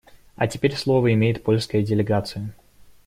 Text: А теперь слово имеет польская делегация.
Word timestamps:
А 0.35 0.47
теперь 0.47 0.75
слово 0.75 1.13
имеет 1.13 1.43
польская 1.43 1.83
делегация. 1.83 2.55